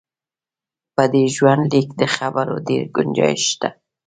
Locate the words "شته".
3.51-3.69